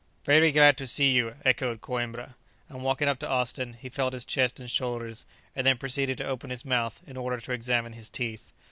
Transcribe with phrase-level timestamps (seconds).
[0.25, 2.33] "Very glad to see you!" echoed Coïmbra,
[2.69, 6.25] and walking up to Austin he felt his chest and shoulders, and then proceeded to
[6.25, 8.51] open his mouth in order to examine his teeth.